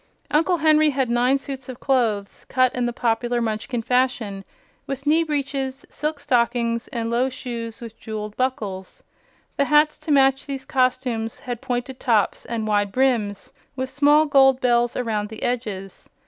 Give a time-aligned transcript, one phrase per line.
[0.31, 4.43] Uncle Henry had nine suits of clothes, cut in the popular Munchkin fashion,
[4.87, 9.03] with knee breeches, silk stockings, and low shoes with jeweled buckles.
[9.57, 14.59] The hats to match these costumes had pointed tops and wide brims with small gold
[14.59, 16.09] bells around the edges.